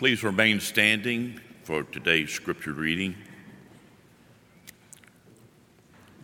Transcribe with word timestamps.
Please 0.00 0.24
remain 0.24 0.60
standing 0.60 1.38
for 1.62 1.82
today's 1.82 2.32
scripture 2.32 2.72
reading. 2.72 3.14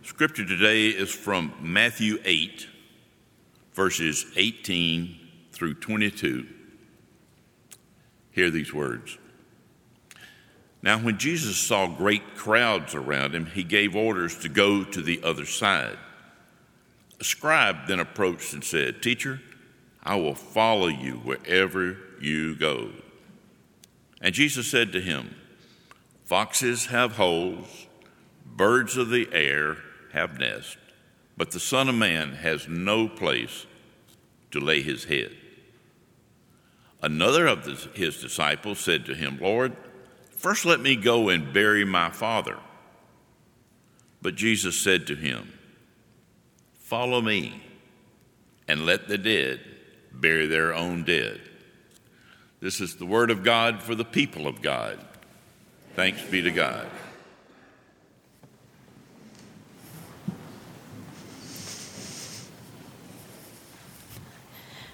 Scripture 0.01 0.47
today 0.47 0.87
is 0.87 1.11
from 1.11 1.53
Matthew 1.61 2.17
8, 2.25 2.65
verses 3.75 4.25
18 4.35 5.15
through 5.51 5.75
22. 5.75 6.47
Hear 8.31 8.49
these 8.49 8.73
words. 8.73 9.19
Now, 10.81 10.97
when 10.97 11.19
Jesus 11.19 11.59
saw 11.59 11.85
great 11.85 12.33
crowds 12.33 12.95
around 12.95 13.35
him, 13.35 13.45
he 13.45 13.63
gave 13.63 13.95
orders 13.95 14.39
to 14.39 14.49
go 14.49 14.85
to 14.85 15.03
the 15.03 15.21
other 15.23 15.45
side. 15.45 15.99
A 17.19 17.23
scribe 17.23 17.85
then 17.87 17.99
approached 17.99 18.53
and 18.53 18.63
said, 18.63 19.03
Teacher, 19.03 19.39
I 20.01 20.15
will 20.15 20.33
follow 20.33 20.87
you 20.87 21.17
wherever 21.17 21.95
you 22.19 22.55
go. 22.55 22.89
And 24.21 24.33
Jesus 24.33 24.69
said 24.69 24.91
to 24.93 25.01
him, 25.01 25.35
Foxes 26.25 26.87
have 26.87 27.13
holes, 27.13 27.87
birds 28.45 28.97
of 28.97 29.09
the 29.09 29.29
air 29.31 29.77
have 30.13 30.39
nests, 30.39 30.77
but 31.37 31.51
the 31.51 31.59
Son 31.59 31.87
of 31.87 31.95
Man 31.95 32.33
has 32.33 32.67
no 32.67 33.07
place 33.07 33.65
to 34.51 34.59
lay 34.59 34.81
his 34.81 35.05
head. 35.05 35.35
Another 37.01 37.45
of 37.45 37.65
his 37.93 38.19
disciples 38.19 38.79
said 38.79 39.05
to 39.05 39.13
him, 39.13 39.37
Lord, 39.39 39.75
first 40.31 40.65
let 40.65 40.79
me 40.79 40.95
go 40.95 41.29
and 41.29 41.53
bury 41.53 41.85
my 41.85 42.09
father. 42.09 42.57
But 44.21 44.35
Jesus 44.35 44.79
said 44.79 45.05
to 45.07 45.15
him, 45.15 45.53
Follow 46.73 47.21
me, 47.21 47.61
and 48.67 48.85
let 48.85 49.07
the 49.07 49.17
dead 49.17 49.59
bury 50.11 50.47
their 50.47 50.73
own 50.73 51.03
dead. 51.03 51.39
This 52.59 52.81
is 52.81 52.95
the 52.95 53.05
word 53.05 53.29
of 53.29 53.43
God 53.43 53.83
for 53.83 53.93
the 53.93 54.03
people 54.03 54.47
of 54.47 54.63
God. 54.63 54.97
Thanks 55.95 56.23
be 56.23 56.41
to 56.41 56.49
God. 56.49 56.87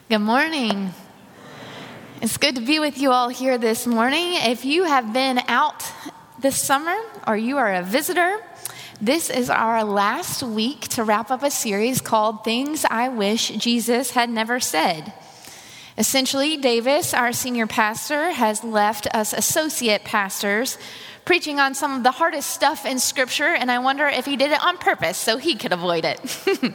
Good 0.10 0.20
morning. 0.20 0.94
It's 2.22 2.36
good 2.36 2.56
to 2.56 2.62
be 2.62 2.80
with 2.80 2.98
you 2.98 3.12
all 3.12 3.30
here 3.30 3.58
this 3.58 3.88
morning. 3.88 4.34
If 4.34 4.66
you 4.66 4.84
have 4.84 5.14
been 5.14 5.40
out 5.48 5.86
this 6.40 6.62
summer 6.62 6.98
or 7.26 7.38
you 7.38 7.58
are 7.58 7.74
a 7.74 7.82
visitor, 7.82 8.40
this 9.00 9.30
is 9.30 9.50
our 9.50 9.86
last 9.86 10.44
week 10.44 10.82
to 10.90 11.06
wrap 11.06 11.32
up 11.32 11.44
a 11.44 11.50
series 11.50 12.02
called 12.02 12.44
Things 12.44 12.86
I 12.90 13.08
Wish 13.08 13.50
Jesus 13.52 14.12
Had 14.12 14.30
Never 14.30 14.60
Said. 14.60 15.14
Essentially, 15.98 16.58
Davis, 16.58 17.14
our 17.14 17.32
senior 17.32 17.68
pastor, 17.68 18.32
has 18.32 18.64
left 18.64 19.08
us 19.14 19.32
associate 19.34 20.04
pastors 20.04 20.78
preaching 21.26 21.60
on 21.60 21.76
some 21.76 21.94
of 21.94 22.04
the 22.04 22.12
hardest 22.12 22.50
stuff 22.50 22.86
in 22.86 23.00
Scripture, 23.00 23.48
and 23.48 23.72
I 23.72 23.80
wonder 23.80 24.08
if 24.08 24.26
he 24.26 24.36
did 24.36 24.52
it 24.52 24.64
on 24.64 24.78
purpose 24.78 25.18
so 25.18 25.38
he 25.38 25.56
could 25.56 25.72
avoid 25.72 26.04
it. 26.04 26.20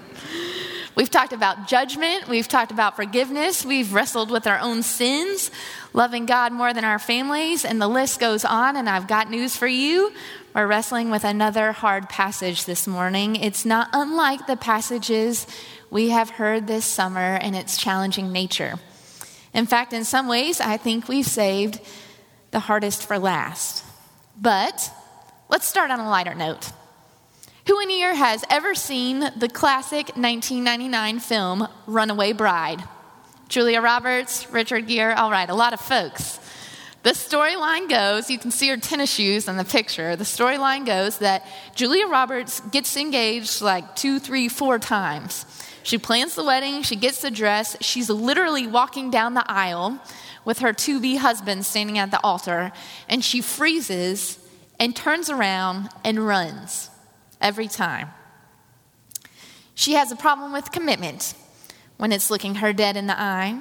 we've 0.95 1.11
talked 1.11 1.33
about 1.33 1.67
judgment, 1.67 2.29
we've 2.29 2.49
talked 2.49 2.71
about 2.71 2.97
forgiveness, 2.97 3.65
we've 3.65 3.93
wrestled 3.93 4.31
with 4.31 4.47
our 4.47 4.59
own 4.59 4.83
sins, 4.83 5.51
loving 5.93 6.25
God 6.25 6.53
more 6.53 6.73
than 6.73 6.85
our 6.85 6.99
families, 6.99 7.65
and 7.65 7.83
the 7.83 7.89
list 7.89 8.21
goes 8.21 8.45
on. 8.45 8.77
And 8.77 8.89
I've 8.89 9.09
got 9.09 9.29
news 9.31 9.57
for 9.57 9.67
you. 9.67 10.13
We're 10.55 10.67
wrestling 10.67 11.11
with 11.11 11.25
another 11.25 11.73
hard 11.73 12.09
passage 12.09 12.65
this 12.65 12.87
morning. 12.87 13.37
It's 13.37 13.65
not 13.65 13.89
unlike 13.93 14.47
the 14.47 14.57
passages 14.57 15.47
we 15.91 16.11
have 16.11 16.31
heard 16.31 16.67
this 16.67 16.85
summer 16.85 17.37
in 17.37 17.55
its 17.55 17.77
challenging 17.77 18.33
nature. 18.33 18.79
In 19.55 19.67
fact, 19.67 19.93
in 19.93 20.05
some 20.05 20.29
ways, 20.29 20.61
I 20.61 20.77
think 20.77 21.09
we've 21.09 21.27
saved 21.27 21.81
the 22.51 22.61
hardest 22.61 23.07
for 23.07 23.19
last. 23.19 23.85
But 24.41 24.91
let's 25.49 25.67
start 25.67 25.91
on 25.91 26.01
a 26.01 26.09
lighter 26.09 26.35
note. 26.35 26.73
Who 27.67 27.81
in 27.81 27.91
here 27.91 28.15
has 28.15 28.45
ever 28.49 28.75
seen 28.75 29.21
the 29.21 29.49
classic 29.49 30.17
1999 30.17 31.21
film 31.21 31.69
Runaway 31.87 32.33
Bride? 32.33 32.83
Julia 33.49 33.81
Roberts, 33.81 34.50
Richard 34.50 34.87
Gere, 34.87 35.12
all 35.15 35.31
right, 35.31 35.49
a 35.49 35.55
lot 35.55 35.72
of 35.72 35.81
folks. 35.81 36.39
The 37.03 37.11
storyline 37.11 37.89
goes, 37.89 38.28
you 38.28 38.39
can 38.39 38.51
see 38.51 38.69
her 38.69 38.77
tennis 38.77 39.11
shoes 39.11 39.49
in 39.49 39.56
the 39.56 39.65
picture. 39.65 40.17
The 40.17 40.25
storyline 40.25 40.84
goes 40.84 41.19
that 41.19 41.47
Julia 41.75 42.06
Roberts 42.06 42.61
gets 42.61 42.97
engaged 42.97 43.62
like 43.62 43.97
two, 43.97 44.19
three, 44.19 44.49
four 44.49 44.78
times. 44.78 45.47
She 45.88 45.97
plans 45.97 46.34
the 46.34 46.44
wedding, 46.44 46.82
she 46.82 46.97
gets 46.97 47.22
the 47.22 47.31
dress, 47.31 47.75
she's 47.81 48.10
literally 48.10 48.66
walking 48.66 49.10
down 49.10 49.32
the 49.32 49.50
aisle 49.50 49.99
with 50.44 50.59
her 50.59 50.75
to 50.75 51.00
be 51.00 51.16
husband 51.16 51.65
standing 51.65 51.97
at 51.97 52.10
the 52.10 52.22
altar, 52.22 52.72
and 53.09 53.25
she 53.25 53.41
freezes 53.41 54.38
and 54.78 54.94
turns 54.94 55.31
around 55.31 55.88
and 56.04 56.27
runs 56.27 56.91
every 57.41 57.69
time. 57.69 58.10
She 59.75 59.94
has 59.94 60.12
a 60.12 60.16
problem 60.16 60.53
with 60.53 60.72
commitment 60.72 61.32
when 61.97 62.12
it's 62.12 62.31
looking 62.31 62.56
her 62.56 62.75
dead 62.75 62.98
in 62.98 63.06
the 63.06 63.19
eye. 63.19 63.59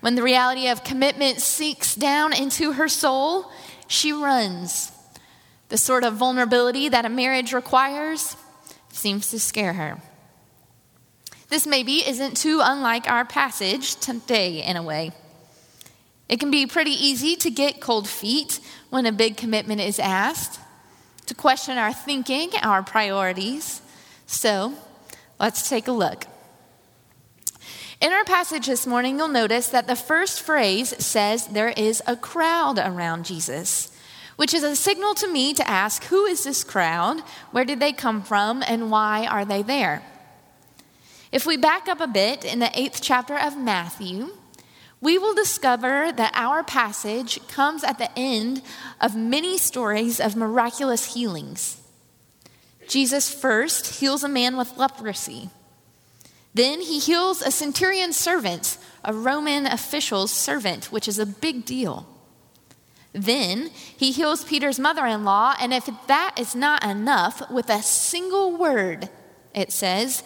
When 0.00 0.16
the 0.16 0.24
reality 0.24 0.66
of 0.66 0.82
commitment 0.82 1.40
sinks 1.40 1.94
down 1.94 2.32
into 2.32 2.72
her 2.72 2.88
soul, 2.88 3.52
she 3.86 4.12
runs. 4.12 4.90
The 5.68 5.78
sort 5.78 6.02
of 6.02 6.14
vulnerability 6.14 6.88
that 6.88 7.04
a 7.04 7.08
marriage 7.08 7.52
requires 7.52 8.34
seems 8.88 9.30
to 9.30 9.38
scare 9.38 9.74
her. 9.74 10.02
This 11.48 11.66
maybe 11.66 12.06
isn't 12.06 12.36
too 12.36 12.60
unlike 12.62 13.08
our 13.08 13.24
passage 13.24 13.96
today 13.96 14.62
in 14.62 14.76
a 14.76 14.82
way. 14.82 15.12
It 16.28 16.40
can 16.40 16.50
be 16.50 16.66
pretty 16.66 16.90
easy 16.90 17.36
to 17.36 17.50
get 17.50 17.80
cold 17.80 18.08
feet 18.08 18.58
when 18.90 19.06
a 19.06 19.12
big 19.12 19.36
commitment 19.36 19.80
is 19.80 20.00
asked, 20.00 20.58
to 21.26 21.34
question 21.34 21.78
our 21.78 21.92
thinking, 21.92 22.50
our 22.62 22.82
priorities. 22.82 23.80
So 24.26 24.74
let's 25.38 25.68
take 25.68 25.86
a 25.86 25.92
look. 25.92 26.26
In 28.00 28.12
our 28.12 28.24
passage 28.24 28.66
this 28.66 28.86
morning, 28.86 29.16
you'll 29.16 29.28
notice 29.28 29.68
that 29.68 29.86
the 29.86 29.96
first 29.96 30.42
phrase 30.42 30.94
says 31.04 31.46
there 31.46 31.70
is 31.70 32.02
a 32.06 32.16
crowd 32.16 32.78
around 32.78 33.24
Jesus, 33.24 33.96
which 34.34 34.52
is 34.52 34.64
a 34.64 34.76
signal 34.76 35.14
to 35.14 35.32
me 35.32 35.54
to 35.54 35.66
ask 35.66 36.04
who 36.04 36.26
is 36.26 36.44
this 36.44 36.64
crowd? 36.64 37.20
Where 37.52 37.64
did 37.64 37.80
they 37.80 37.92
come 37.92 38.22
from? 38.22 38.62
And 38.66 38.90
why 38.90 39.26
are 39.26 39.44
they 39.44 39.62
there? 39.62 40.02
If 41.32 41.44
we 41.44 41.56
back 41.56 41.88
up 41.88 42.00
a 42.00 42.06
bit 42.06 42.44
in 42.44 42.60
the 42.60 42.70
eighth 42.78 43.00
chapter 43.02 43.36
of 43.36 43.56
Matthew, 43.56 44.30
we 45.00 45.18
will 45.18 45.34
discover 45.34 46.12
that 46.12 46.32
our 46.34 46.62
passage 46.62 47.46
comes 47.48 47.84
at 47.84 47.98
the 47.98 48.10
end 48.16 48.62
of 49.00 49.16
many 49.16 49.58
stories 49.58 50.20
of 50.20 50.36
miraculous 50.36 51.14
healings. 51.14 51.80
Jesus 52.88 53.32
first 53.32 54.00
heals 54.00 54.22
a 54.22 54.28
man 54.28 54.56
with 54.56 54.76
leprosy. 54.76 55.50
Then 56.54 56.80
he 56.80 56.98
heals 56.98 57.42
a 57.42 57.50
centurion's 57.50 58.16
servant, 58.16 58.78
a 59.04 59.12
Roman 59.12 59.66
official's 59.66 60.30
servant, 60.30 60.86
which 60.90 61.08
is 61.08 61.18
a 61.18 61.26
big 61.26 61.64
deal. 61.64 62.06
Then 63.12 63.70
he 63.96 64.12
heals 64.12 64.44
Peter's 64.44 64.78
mother 64.78 65.04
in 65.06 65.24
law, 65.24 65.54
and 65.60 65.74
if 65.74 65.88
that 66.06 66.34
is 66.38 66.54
not 66.54 66.84
enough, 66.84 67.50
with 67.50 67.68
a 67.68 67.82
single 67.82 68.56
word, 68.56 69.10
it 69.54 69.72
says, 69.72 70.22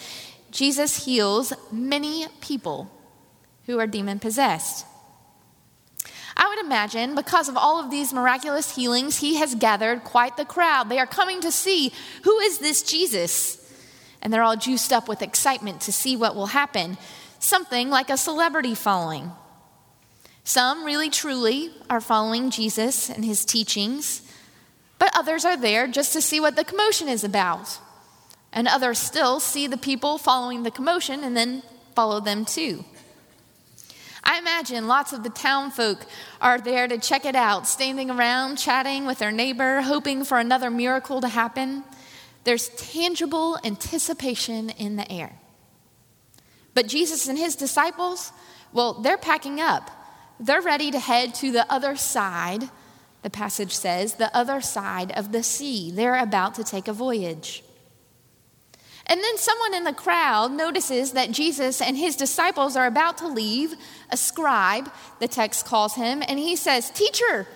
Jesus 0.50 1.05
heals 1.05 1.53
many 1.71 2.27
people 2.41 2.91
who 3.66 3.78
are 3.78 3.87
demon 3.87 4.19
possessed. 4.19 4.87
I 6.37 6.49
would 6.49 6.65
imagine 6.65 7.15
because 7.15 7.49
of 7.49 7.56
all 7.56 7.83
of 7.83 7.91
these 7.91 8.12
miraculous 8.12 8.75
healings, 8.75 9.19
he 9.19 9.37
has 9.37 9.55
gathered 9.55 10.05
quite 10.05 10.37
the 10.37 10.44
crowd. 10.44 10.89
They 10.89 10.99
are 10.99 11.06
coming 11.06 11.41
to 11.43 11.53
see 11.53 11.93
who 12.25 12.39
is 12.41 12.59
this 12.59 12.83
Jesus? 12.83 13.56
And 14.22 14.33
they're 14.33 14.43
all 14.43 14.56
juiced 14.56 14.93
up 14.93 15.09
with 15.09 15.22
excitement 15.22 15.83
to 15.83 15.93
see 15.93 16.16
what 16.16 16.34
will 16.34 16.47
happen. 16.47 16.97
Something 17.39 17.91
like 17.91 18.10
a 18.10 18.16
celebrity 18.16 18.75
following. 18.75 19.33
Some 20.44 20.84
really 20.84 21.10
truly 21.10 21.71
are 21.89 22.00
following 22.00 22.50
Jesus 22.50 23.09
and 23.09 23.24
his 23.24 23.45
teachings, 23.45 24.22
but 24.98 25.13
others 25.15 25.45
are 25.45 25.57
there 25.57 25.86
just 25.86 26.13
to 26.15 26.22
see 26.22 26.41
what 26.41 26.57
the 26.57 26.65
commotion 26.65 27.09
is 27.09 27.22
about. 27.22 27.78
And 28.52 28.66
others 28.66 28.98
still 28.98 29.41
see 29.41 29.66
the 29.66 29.76
people 29.76 30.18
following 30.18 30.62
the 30.62 30.70
commotion 30.70 31.22
and 31.22 31.36
then 31.36 31.62
follow 31.94 32.20
them 32.20 32.44
too. 32.44 32.84
I 34.22 34.38
imagine 34.38 34.86
lots 34.86 35.12
of 35.12 35.22
the 35.22 35.30
town 35.30 35.70
folk 35.70 36.04
are 36.41 36.60
there 36.60 36.86
to 36.86 36.98
check 36.98 37.24
it 37.24 37.34
out, 37.34 37.66
standing 37.66 38.10
around, 38.10 38.56
chatting 38.56 39.06
with 39.06 39.18
their 39.18 39.32
neighbor, 39.32 39.80
hoping 39.80 40.24
for 40.24 40.38
another 40.38 40.70
miracle 40.70 41.20
to 41.20 41.28
happen. 41.28 41.84
There's 42.44 42.68
tangible 42.70 43.58
anticipation 43.64 44.70
in 44.70 44.97
the 44.97 45.10
air. 45.10 45.38
But 46.74 46.86
Jesus 46.86 47.28
and 47.28 47.38
his 47.38 47.56
disciples, 47.56 48.32
well, 48.72 48.94
they're 48.94 49.18
packing 49.18 49.60
up. 49.60 49.91
They're 50.38 50.62
ready 50.62 50.91
to 50.91 50.98
head 50.98 51.34
to 51.36 51.50
the 51.50 51.70
other 51.72 51.97
side, 51.97 52.70
the 53.22 53.30
passage 53.30 53.72
says, 53.72 54.14
the 54.14 54.34
other 54.34 54.60
side 54.60 55.12
of 55.12 55.32
the 55.32 55.42
sea. 55.42 55.91
They're 55.91 56.16
about 56.16 56.54
to 56.54 56.64
take 56.64 56.88
a 56.88 56.92
voyage. 56.92 57.62
And 59.10 59.21
then 59.24 59.39
someone 59.39 59.74
in 59.74 59.83
the 59.83 59.92
crowd 59.92 60.53
notices 60.53 61.12
that 61.12 61.33
Jesus 61.33 61.83
and 61.83 61.97
his 61.97 62.15
disciples 62.15 62.77
are 62.77 62.86
about 62.86 63.18
to 63.18 63.27
leave, 63.27 63.74
a 64.09 64.16
scribe, 64.16 64.89
the 65.18 65.27
text 65.27 65.66
calls 65.66 65.97
him, 65.97 66.22
and 66.28 66.39
he 66.39 66.54
says, 66.54 66.91
Teacher, 66.91 67.48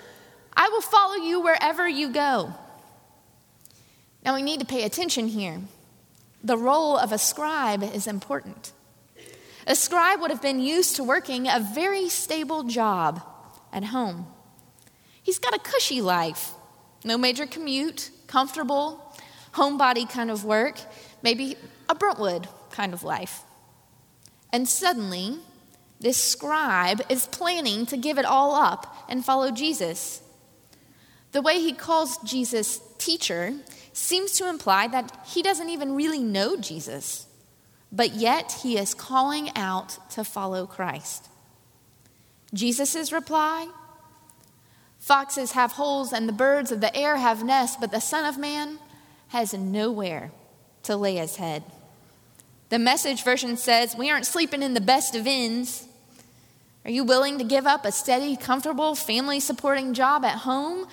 I 0.56 0.68
will 0.68 0.80
follow 0.80 1.14
you 1.14 1.40
wherever 1.40 1.88
you 1.88 2.10
go. 2.10 2.52
Now 4.24 4.34
we 4.34 4.42
need 4.42 4.58
to 4.60 4.66
pay 4.66 4.82
attention 4.82 5.28
here. 5.28 5.60
The 6.42 6.58
role 6.58 6.98
of 6.98 7.12
a 7.12 7.18
scribe 7.18 7.84
is 7.84 8.08
important. 8.08 8.72
A 9.68 9.76
scribe 9.76 10.20
would 10.20 10.32
have 10.32 10.42
been 10.42 10.60
used 10.60 10.96
to 10.96 11.04
working 11.04 11.46
a 11.46 11.60
very 11.72 12.08
stable 12.08 12.64
job 12.64 13.24
at 13.72 13.84
home. 13.84 14.26
He's 15.22 15.38
got 15.38 15.54
a 15.54 15.58
cushy 15.60 16.00
life, 16.00 16.50
no 17.04 17.16
major 17.16 17.46
commute, 17.46 18.10
comfortable, 18.26 19.00
homebody 19.52 20.10
kind 20.10 20.32
of 20.32 20.44
work, 20.44 20.80
maybe 21.24 21.56
a 21.88 21.94
Brentwood 21.94 22.46
kind 22.70 22.92
of 22.92 23.02
life. 23.02 23.42
And 24.52 24.68
suddenly, 24.68 25.38
this 25.98 26.22
scribe 26.22 27.00
is 27.08 27.26
planning 27.26 27.86
to 27.86 27.96
give 27.96 28.18
it 28.18 28.24
all 28.24 28.54
up 28.54 28.94
and 29.08 29.24
follow 29.24 29.50
Jesus. 29.50 30.22
The 31.32 31.42
way 31.42 31.58
he 31.58 31.72
calls 31.72 32.18
Jesus 32.18 32.78
teacher 32.98 33.54
seems 33.92 34.32
to 34.32 34.48
imply 34.48 34.86
that 34.88 35.18
he 35.26 35.42
doesn't 35.42 35.70
even 35.70 35.96
really 35.96 36.22
know 36.22 36.56
Jesus, 36.56 37.26
but 37.90 38.12
yet 38.14 38.60
he 38.62 38.76
is 38.76 38.94
calling 38.94 39.50
out 39.56 39.98
to 40.10 40.22
follow 40.24 40.66
Christ. 40.66 41.28
Jesus' 42.52 43.10
reply 43.12 43.68
Foxes 44.98 45.52
have 45.52 45.72
holes 45.72 46.14
and 46.14 46.26
the 46.26 46.32
birds 46.32 46.72
of 46.72 46.80
the 46.80 46.94
air 46.96 47.16
have 47.16 47.44
nests, 47.44 47.76
but 47.78 47.90
the 47.90 48.00
Son 48.00 48.24
of 48.24 48.38
Man 48.38 48.78
has 49.28 49.52
nowhere 49.52 50.30
to 50.84 50.96
lay 50.96 51.16
his 51.16 51.36
head. 51.36 51.62
The 52.68 52.78
message 52.78 53.22
version 53.24 53.56
says, 53.56 53.96
We 53.96 54.10
aren't 54.10 54.26
sleeping 54.26 54.62
in 54.62 54.74
the 54.74 54.80
best 54.80 55.14
of 55.14 55.26
inns. 55.26 55.86
Are 56.84 56.90
you 56.90 57.04
willing 57.04 57.38
to 57.38 57.44
give 57.44 57.66
up 57.66 57.84
a 57.84 57.92
steady, 57.92 58.36
comfortable, 58.36 58.94
family 58.94 59.40
supporting 59.40 59.94
job 59.94 60.24
at 60.24 60.38
home 60.38 60.86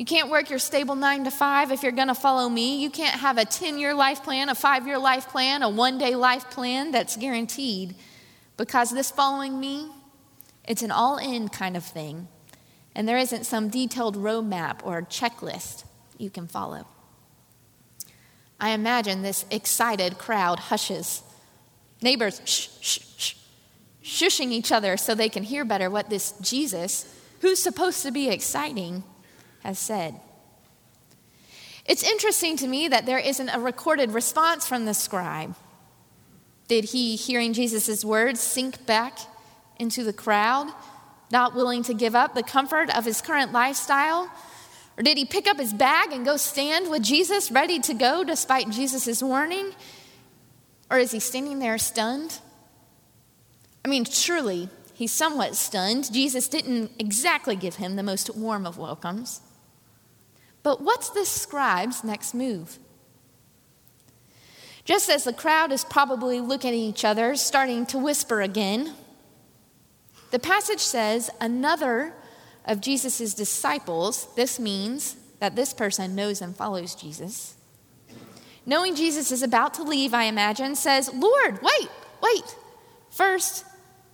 you 0.00 0.06
can't 0.06 0.30
work 0.30 0.48
your 0.48 0.58
stable 0.58 0.94
nine 0.94 1.24
to 1.24 1.30
five 1.30 1.70
if 1.70 1.82
you're 1.82 1.92
going 1.92 2.08
to 2.08 2.14
follow 2.14 2.48
me. 2.48 2.82
You 2.82 2.88
can't 2.88 3.20
have 3.20 3.36
a 3.36 3.44
10 3.44 3.76
year 3.76 3.92
life 3.92 4.24
plan, 4.24 4.48
a 4.48 4.54
five 4.54 4.86
year 4.86 4.98
life 4.98 5.28
plan, 5.28 5.62
a 5.62 5.68
one 5.68 5.98
day 5.98 6.14
life 6.14 6.48
plan 6.48 6.90
that's 6.90 7.18
guaranteed. 7.18 7.94
Because 8.56 8.88
this 8.88 9.10
following 9.10 9.60
me, 9.60 9.90
it's 10.66 10.80
an 10.80 10.90
all 10.90 11.18
in 11.18 11.50
kind 11.50 11.76
of 11.76 11.84
thing. 11.84 12.28
And 12.94 13.06
there 13.06 13.18
isn't 13.18 13.44
some 13.44 13.68
detailed 13.68 14.16
roadmap 14.16 14.80
or 14.84 15.02
checklist 15.02 15.84
you 16.16 16.30
can 16.30 16.46
follow. 16.46 16.86
I 18.60 18.70
imagine 18.70 19.22
this 19.22 19.46
excited 19.50 20.18
crowd 20.18 20.58
hushes. 20.58 21.22
Neighbors 22.02 22.40
shh, 22.44 22.68
shh, 22.80 22.98
shh, 23.16 23.34
shushing 24.04 24.50
each 24.50 24.70
other 24.70 24.96
so 24.96 25.14
they 25.14 25.28
can 25.28 25.42
hear 25.42 25.64
better 25.64 25.88
what 25.88 26.10
this 26.10 26.32
Jesus, 26.40 27.12
who's 27.40 27.62
supposed 27.62 28.02
to 28.02 28.10
be 28.10 28.28
exciting, 28.28 29.02
has 29.60 29.78
said. 29.78 30.20
It's 31.86 32.02
interesting 32.02 32.56
to 32.58 32.66
me 32.66 32.88
that 32.88 33.06
there 33.06 33.18
isn't 33.18 33.48
a 33.48 33.58
recorded 33.58 34.12
response 34.12 34.66
from 34.66 34.84
the 34.84 34.94
scribe. 34.94 35.56
Did 36.68 36.84
he, 36.84 37.16
hearing 37.16 37.52
Jesus' 37.52 38.04
words, 38.04 38.40
sink 38.40 38.86
back 38.86 39.18
into 39.78 40.04
the 40.04 40.12
crowd, 40.12 40.72
not 41.32 41.54
willing 41.54 41.82
to 41.84 41.94
give 41.94 42.14
up 42.14 42.34
the 42.34 42.42
comfort 42.42 42.94
of 42.96 43.06
his 43.06 43.20
current 43.20 43.52
lifestyle? 43.52 44.30
Or 45.00 45.02
did 45.02 45.16
he 45.16 45.24
pick 45.24 45.46
up 45.46 45.58
his 45.58 45.72
bag 45.72 46.12
and 46.12 46.26
go 46.26 46.36
stand 46.36 46.90
with 46.90 47.02
Jesus, 47.02 47.50
ready 47.50 47.80
to 47.80 47.94
go 47.94 48.22
despite 48.22 48.68
Jesus' 48.68 49.22
warning? 49.22 49.72
Or 50.90 50.98
is 50.98 51.10
he 51.10 51.20
standing 51.20 51.58
there 51.58 51.78
stunned? 51.78 52.38
I 53.82 53.88
mean, 53.88 54.04
surely 54.04 54.68
he's 54.92 55.10
somewhat 55.10 55.56
stunned. 55.56 56.12
Jesus 56.12 56.48
didn't 56.48 56.90
exactly 56.98 57.56
give 57.56 57.76
him 57.76 57.96
the 57.96 58.02
most 58.02 58.36
warm 58.36 58.66
of 58.66 58.76
welcomes. 58.76 59.40
But 60.62 60.82
what's 60.82 61.08
this 61.08 61.30
scribe's 61.30 62.04
next 62.04 62.34
move? 62.34 62.78
Just 64.84 65.08
as 65.08 65.24
the 65.24 65.32
crowd 65.32 65.72
is 65.72 65.82
probably 65.82 66.40
looking 66.40 66.72
at 66.72 66.76
each 66.76 67.06
other, 67.06 67.36
starting 67.36 67.86
to 67.86 67.96
whisper 67.96 68.42
again, 68.42 68.92
the 70.30 70.38
passage 70.38 70.80
says 70.80 71.30
another 71.40 72.12
of 72.64 72.80
Jesus' 72.80 73.34
disciples, 73.34 74.28
this 74.36 74.58
means 74.60 75.16
that 75.38 75.56
this 75.56 75.72
person 75.72 76.14
knows 76.14 76.40
and 76.40 76.54
follows 76.56 76.94
Jesus, 76.94 77.54
knowing 78.66 78.94
Jesus 78.94 79.32
is 79.32 79.42
about 79.42 79.74
to 79.74 79.82
leave, 79.82 80.14
I 80.14 80.24
imagine, 80.24 80.74
says, 80.74 81.12
Lord, 81.12 81.60
wait, 81.62 81.88
wait. 82.22 82.56
First, 83.10 83.64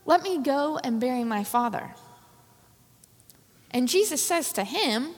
let 0.05 0.23
me 0.23 0.41
go 0.41 0.79
and 0.83 1.01
bury 1.01 1.25
my 1.25 1.45
father. 1.45 1.95
And 3.71 3.89
Jesus 3.89 4.23
says 4.23 4.53
to 4.53 4.65
him, 4.65 5.11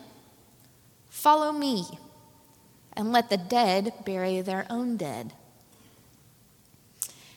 Follow 1.10 1.52
me, 1.52 1.84
and 2.92 3.12
let 3.12 3.28
the 3.28 3.36
dead 3.36 3.92
bury 4.04 4.40
their 4.40 4.66
own 4.70 4.96
dead. 4.96 5.32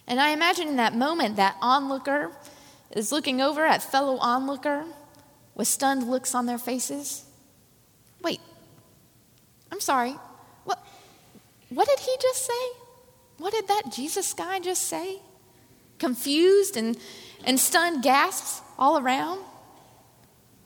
And 0.07 0.19
I 0.19 0.29
imagine 0.29 0.67
in 0.67 0.75
that 0.77 0.95
moment 0.95 1.35
that 1.35 1.57
onlooker 1.61 2.31
is 2.91 3.11
looking 3.11 3.41
over 3.41 3.65
at 3.65 3.81
fellow 3.81 4.17
onlooker 4.17 4.85
with 5.55 5.67
stunned 5.67 6.09
looks 6.09 6.33
on 6.33 6.45
their 6.45 6.57
faces. 6.57 7.25
Wait, 8.23 8.39
I'm 9.71 9.79
sorry. 9.79 10.15
What, 10.63 10.83
what 11.69 11.87
did 11.87 11.99
he 11.99 12.15
just 12.21 12.45
say? 12.45 12.77
What 13.37 13.53
did 13.53 13.67
that 13.67 13.83
Jesus 13.93 14.33
guy 14.33 14.59
just 14.59 14.83
say? 14.83 15.19
Confused 15.99 16.77
and, 16.77 16.97
and 17.43 17.59
stunned 17.59 18.03
gasps 18.03 18.61
all 18.77 18.97
around. 18.97 19.43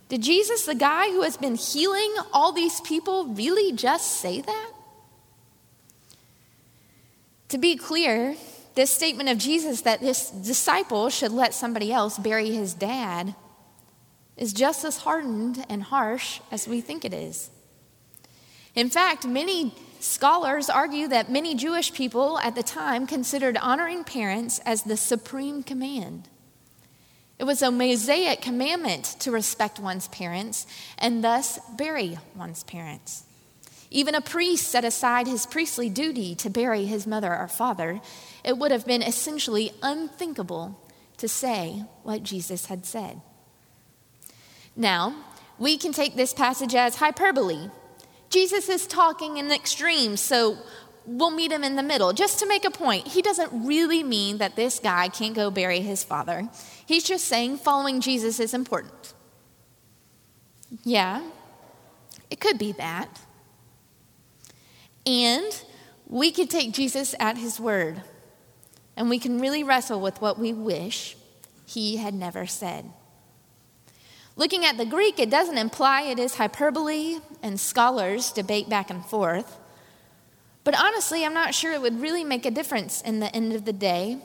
Did 0.07 0.21
Jesus, 0.21 0.65
the 0.65 0.75
guy 0.75 1.09
who 1.09 1.23
has 1.23 1.35
been 1.35 1.55
healing 1.55 2.13
all 2.31 2.51
these 2.51 2.79
people, 2.81 3.25
really 3.27 3.71
just 3.71 4.19
say 4.19 4.41
that? 4.41 4.71
To 7.49 7.57
be 7.57 7.75
clear, 7.75 8.35
this 8.75 8.91
statement 8.91 9.29
of 9.29 9.37
Jesus 9.37 9.81
that 9.81 10.01
this 10.01 10.29
disciple 10.29 11.09
should 11.09 11.31
let 11.31 11.53
somebody 11.53 11.91
else 11.91 12.17
bury 12.17 12.51
his 12.51 12.73
dad 12.73 13.33
is 14.37 14.53
just 14.53 14.83
as 14.83 14.97
hardened 14.97 15.65
and 15.69 15.83
harsh 15.83 16.39
as 16.51 16.67
we 16.67 16.81
think 16.81 17.05
it 17.05 17.13
is. 17.13 17.49
In 18.75 18.89
fact, 18.89 19.25
many 19.25 19.73
scholars 19.99 20.69
argue 20.69 21.07
that 21.07 21.31
many 21.31 21.55
Jewish 21.55 21.93
people 21.93 22.37
at 22.39 22.55
the 22.55 22.63
time 22.63 23.07
considered 23.07 23.57
honoring 23.57 24.03
parents 24.03 24.59
as 24.65 24.83
the 24.83 24.97
supreme 24.97 25.63
command. 25.63 26.27
It 27.39 27.45
was 27.45 27.61
a 27.61 27.71
Mosaic 27.71 28.41
commandment 28.41 29.15
to 29.19 29.31
respect 29.31 29.79
one's 29.79 30.07
parents 30.09 30.67
and 30.97 31.23
thus 31.23 31.59
bury 31.77 32.17
one's 32.35 32.63
parents. 32.63 33.23
Even 33.91 34.15
a 34.15 34.21
priest 34.21 34.67
set 34.67 34.83
aside 34.83 35.27
his 35.27 35.45
priestly 35.45 35.89
duty 35.89 36.35
to 36.35 36.49
bury 36.49 36.85
his 36.85 37.05
mother 37.07 37.35
or 37.35 37.47
father. 37.47 38.01
It 38.43 38.57
would 38.57 38.71
have 38.71 38.85
been 38.85 39.01
essentially 39.01 39.71
unthinkable 39.81 40.79
to 41.17 41.27
say 41.27 41.83
what 42.03 42.23
Jesus 42.23 42.65
had 42.65 42.85
said. 42.85 43.21
Now, 44.75 45.15
we 45.57 45.77
can 45.77 45.93
take 45.93 46.15
this 46.15 46.33
passage 46.33 46.75
as 46.75 46.95
hyperbole. 46.95 47.69
Jesus 48.29 48.67
is 48.67 48.87
talking 48.87 49.37
in 49.37 49.51
extremes, 49.51 50.19
so 50.19 50.57
we'll 51.05 51.31
meet 51.31 51.51
him 51.51 51.63
in 51.63 51.75
the 51.75 51.83
middle. 51.83 52.11
Just 52.11 52.39
to 52.39 52.47
make 52.47 52.65
a 52.65 52.71
point, 52.71 53.07
he 53.07 53.21
doesn't 53.21 53.65
really 53.65 54.03
mean 54.03 54.39
that 54.39 54.55
this 54.55 54.79
guy 54.79 55.07
can't 55.07 55.35
go 55.35 55.49
bury 55.49 55.79
his 55.79 56.03
father. 56.03 56.49
He's 56.85 57.03
just 57.03 57.25
saying 57.25 57.57
following 57.57 58.01
Jesus 58.01 58.39
is 58.39 58.53
important. 58.53 59.13
Yeah, 60.83 61.23
it 62.29 62.39
could 62.39 62.57
be 62.57 62.73
that. 62.73 63.07
And 65.05 65.63
we 66.07 66.31
could 66.31 66.49
take 66.49 66.73
Jesus 66.73 67.15
at 67.19 67.37
his 67.37 67.59
word, 67.59 68.01
and 68.97 69.09
we 69.09 69.19
can 69.19 69.39
really 69.39 69.63
wrestle 69.63 70.01
with 70.01 70.19
what 70.19 70.37
we 70.37 70.51
wish 70.51 71.15
he 71.65 71.97
had 71.97 72.13
never 72.13 72.45
said. 72.45 72.91
Looking 74.37 74.65
at 74.65 74.77
the 74.77 74.85
Greek, 74.85 75.17
it 75.17 75.29
doesn't 75.29 75.57
imply 75.57 76.03
it 76.03 76.19
is 76.19 76.35
hyperbole, 76.35 77.19
and 77.41 77.57
scholars 77.59 78.31
debate 78.33 78.67
back 78.67 78.89
and 78.89 79.05
forth. 79.05 79.57
But 80.65 80.77
honestly, 80.77 81.23
I'm 81.23 81.33
not 81.33 81.55
sure 81.55 81.71
it 81.71 81.81
would 81.81 82.01
really 82.01 82.25
make 82.25 82.45
a 82.45 82.51
difference 82.51 83.01
in 83.01 83.21
the 83.21 83.33
end 83.33 83.53
of 83.53 83.63
the 83.63 83.73
day, 83.73 84.17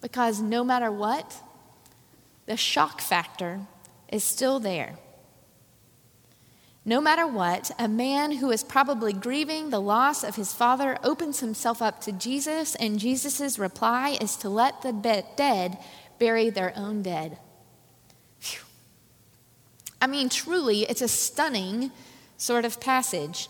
because 0.00 0.40
no 0.40 0.64
matter 0.64 0.90
what, 0.90 1.34
the 2.46 2.56
shock 2.56 3.00
factor 3.00 3.60
is 4.08 4.24
still 4.24 4.58
there. 4.58 4.96
No 6.84 7.00
matter 7.00 7.26
what, 7.26 7.72
a 7.78 7.88
man 7.88 8.36
who 8.36 8.50
is 8.52 8.62
probably 8.62 9.12
grieving 9.12 9.68
the 9.68 9.80
loss 9.80 10.22
of 10.22 10.36
his 10.36 10.52
father 10.54 10.96
opens 11.02 11.40
himself 11.40 11.82
up 11.82 12.00
to 12.02 12.12
Jesus, 12.12 12.74
and 12.76 13.00
Jesus' 13.00 13.58
reply 13.58 14.16
is 14.18 14.36
to 14.36 14.48
let 14.48 14.80
the 14.80 14.92
dead 15.36 15.76
bury 16.18 16.48
their 16.48 16.72
own 16.76 17.02
dead. 17.02 17.38
I 20.00 20.06
mean, 20.06 20.28
truly, 20.28 20.82
it's 20.82 21.02
a 21.02 21.08
stunning 21.08 21.90
sort 22.36 22.64
of 22.64 22.80
passage. 22.80 23.48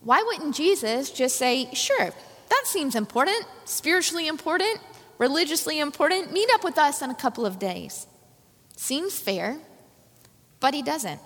Why 0.00 0.22
wouldn't 0.22 0.54
Jesus 0.54 1.10
just 1.10 1.36
say, 1.36 1.72
Sure, 1.74 2.10
that 2.50 2.62
seems 2.66 2.94
important, 2.94 3.44
spiritually 3.64 4.28
important, 4.28 4.78
religiously 5.18 5.78
important. 5.78 6.32
Meet 6.32 6.50
up 6.52 6.64
with 6.64 6.78
us 6.78 7.00
in 7.00 7.10
a 7.10 7.14
couple 7.14 7.46
of 7.46 7.58
days. 7.58 8.06
Seems 8.76 9.18
fair, 9.18 9.58
but 10.60 10.74
he 10.74 10.82
doesn't. 10.82 11.20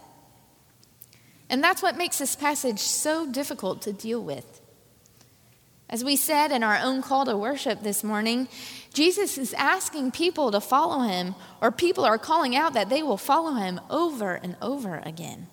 And 1.49 1.63
that's 1.63 1.83
what 1.83 1.97
makes 1.97 2.19
this 2.19 2.37
passage 2.37 2.81
so 2.81 3.31
difficult 3.31 3.83
to 3.83 3.93
deal 3.93 4.23
with. 4.23 4.56
As 5.89 6.03
we 6.03 6.17
said 6.17 6.51
in 6.51 6.65
our 6.65 6.79
own 6.83 7.01
call 7.01 7.25
to 7.27 7.37
worship 7.37 7.83
this 7.83 8.03
morning, 8.03 8.49
Jesus 8.93 9.39
is 9.39 9.55
asking 9.55 10.11
people 10.11 10.51
to 10.51 10.61
follow 10.61 11.03
him, 11.03 11.37
or 11.61 11.71
people 11.71 12.05
are 12.05 12.19
calling 12.19 12.57
out 12.57 12.73
that 12.73 12.89
they 12.89 13.03
will 13.03 13.17
follow 13.17 13.55
him 13.55 13.81
over 13.89 14.35
and 14.35 14.57
over 14.61 15.01
again. 15.05 15.47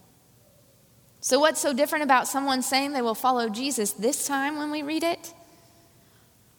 So, 1.20 1.40
what's 1.40 1.62
so 1.62 1.72
different 1.72 2.04
about 2.04 2.28
someone 2.28 2.64
saying 2.64 2.94
they 2.94 3.02
will 3.02 3.16
follow 3.16 3.48
Jesus 3.48 3.92
this 3.94 4.28
time 4.28 4.58
when 4.58 4.72
we 4.72 4.82
read 4.82 5.04
it? 5.04 5.34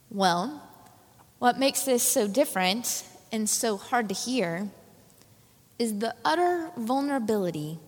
Well, 0.09 0.63
what 1.39 1.59
makes 1.59 1.83
this 1.83 2.03
so 2.03 2.29
different 2.29 3.05
and 3.33 3.51
so 3.51 3.77
hard 3.77 4.09
to 4.09 4.15
hear 4.15 4.71
is 5.79 5.99
the 5.99 6.15
utter 6.25 6.71
vulnerability 6.77 7.79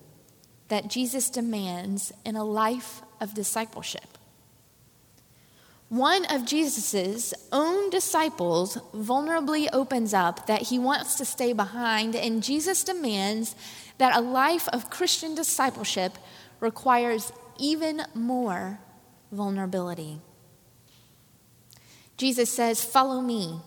that 0.69 0.89
Jesus 0.89 1.31
demands 1.31 2.13
in 2.25 2.35
a 2.35 2.45
life 2.45 3.03
of 3.21 3.35
discipleship. 3.35 4.16
One 5.89 6.25
of 6.27 6.45
Jesus' 6.45 7.33
own 7.53 7.91
disciples 7.91 8.77
vulnerably 8.93 9.69
opens 9.73 10.13
up 10.13 10.47
that 10.47 10.63
he 10.63 10.79
wants 10.79 11.15
to 11.17 11.25
stay 11.25 11.53
behind, 11.53 12.17
and 12.17 12.43
Jesus 12.43 12.83
demands 12.83 13.55
that 13.99 14.17
a 14.17 14.21
life 14.21 14.69
of 14.69 14.91
Christian 14.91 15.35
discipleship 15.35 16.19
requires 16.59 17.33
even 17.59 18.03
more 18.15 18.81
vulnerability. 19.31 20.19
Jesus 22.17 22.51
says, 22.51 22.85
Follow 22.85 23.21
me. 23.21 23.61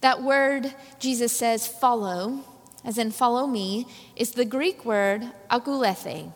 That 0.00 0.22
word 0.22 0.74
Jesus 0.98 1.32
says, 1.32 1.66
follow, 1.66 2.44
as 2.84 2.98
in 2.98 3.10
follow 3.10 3.46
me, 3.46 3.86
is 4.14 4.32
the 4.32 4.44
Greek 4.44 4.84
word 4.84 5.30
akulethe. 5.50 6.32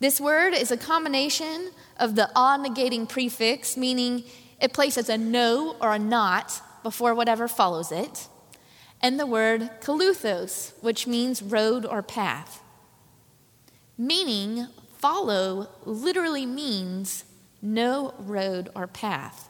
This 0.00 0.20
word 0.20 0.54
is 0.54 0.70
a 0.70 0.76
combination 0.76 1.70
of 1.98 2.14
the 2.14 2.30
a 2.30 2.58
negating 2.58 3.08
prefix, 3.08 3.76
meaning 3.76 4.24
it 4.60 4.72
places 4.72 5.08
a 5.08 5.18
no 5.18 5.76
or 5.80 5.94
a 5.94 5.98
not 5.98 6.62
before 6.82 7.14
whatever 7.14 7.48
follows 7.48 7.90
it, 7.90 8.28
and 9.00 9.18
the 9.18 9.26
word 9.26 9.70
kaluthos, 9.80 10.72
which 10.82 11.06
means 11.06 11.42
road 11.42 11.84
or 11.84 12.02
path. 12.02 12.62
Meaning, 13.96 14.68
follow 14.98 15.68
literally 15.84 16.46
means 16.46 17.24
no 17.60 18.14
road 18.18 18.70
or 18.74 18.86
path. 18.86 19.48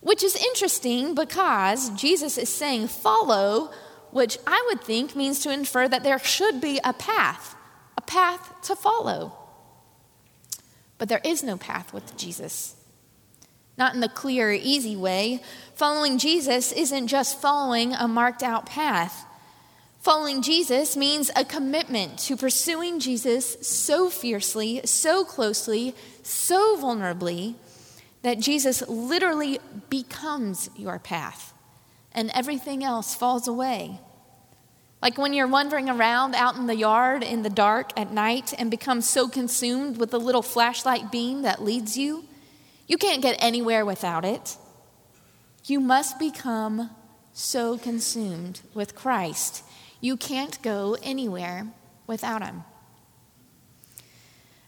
Which 0.00 0.22
is 0.22 0.36
interesting 0.36 1.14
because 1.14 1.90
Jesus 1.90 2.38
is 2.38 2.48
saying 2.48 2.88
follow, 2.88 3.72
which 4.10 4.38
I 4.46 4.62
would 4.68 4.82
think 4.82 5.16
means 5.16 5.40
to 5.40 5.52
infer 5.52 5.88
that 5.88 6.04
there 6.04 6.18
should 6.18 6.60
be 6.60 6.78
a 6.84 6.92
path, 6.92 7.56
path 8.06 8.62
to 8.62 8.76
follow. 8.76 9.32
But 10.98 11.08
there 11.08 11.20
is 11.24 11.42
no 11.42 11.56
path 11.56 11.92
with 11.92 12.16
Jesus. 12.16 12.76
Not 13.76 13.94
in 13.94 14.00
the 14.00 14.08
clear, 14.08 14.52
easy 14.52 14.96
way. 14.96 15.42
Following 15.74 16.18
Jesus 16.18 16.72
isn't 16.72 17.08
just 17.08 17.40
following 17.40 17.92
a 17.92 18.06
marked 18.06 18.42
out 18.42 18.66
path. 18.66 19.26
Following 20.00 20.42
Jesus 20.42 20.96
means 20.96 21.30
a 21.34 21.44
commitment 21.44 22.18
to 22.20 22.36
pursuing 22.36 23.00
Jesus 23.00 23.56
so 23.66 24.10
fiercely, 24.10 24.82
so 24.84 25.24
closely, 25.24 25.94
so 26.22 26.76
vulnerably 26.76 27.54
that 28.22 28.38
Jesus 28.38 28.86
literally 28.86 29.58
becomes 29.88 30.70
your 30.76 30.98
path 30.98 31.54
and 32.12 32.30
everything 32.34 32.84
else 32.84 33.14
falls 33.14 33.48
away. 33.48 33.98
Like 35.04 35.18
when 35.18 35.34
you're 35.34 35.46
wandering 35.46 35.90
around 35.90 36.34
out 36.34 36.56
in 36.56 36.66
the 36.66 36.74
yard 36.74 37.22
in 37.22 37.42
the 37.42 37.50
dark 37.50 37.92
at 37.94 38.10
night 38.10 38.54
and 38.56 38.70
become 38.70 39.02
so 39.02 39.28
consumed 39.28 39.98
with 39.98 40.10
the 40.10 40.18
little 40.18 40.40
flashlight 40.40 41.12
beam 41.12 41.42
that 41.42 41.62
leads 41.62 41.98
you, 41.98 42.24
you 42.86 42.96
can't 42.96 43.20
get 43.20 43.36
anywhere 43.38 43.84
without 43.84 44.24
it. 44.24 44.56
You 45.66 45.78
must 45.78 46.18
become 46.18 46.88
so 47.34 47.76
consumed 47.76 48.62
with 48.72 48.94
Christ. 48.94 49.62
You 50.00 50.16
can't 50.16 50.60
go 50.62 50.96
anywhere 51.02 51.66
without 52.06 52.42
Him. 52.42 52.64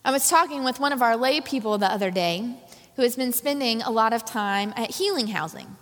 I 0.05 0.11
was 0.11 0.29
talking 0.29 0.65
with 0.65 0.79
one 0.79 0.93
of 0.93 1.01
our 1.01 1.17
lay 1.17 1.41
people 1.41 1.79
the 1.79 1.91
other 1.91 2.11
day 2.11 2.59
who 2.97 3.03
has 3.03 3.17
been 3.17 3.33
spending 3.33 3.81
a 3.81 3.91
lot 3.91 4.13
of 4.13 4.27
time 4.27 4.75
at 4.77 4.97
healing 4.97 5.29
housing. 5.29 5.77